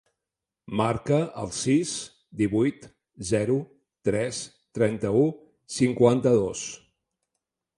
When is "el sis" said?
1.41-1.91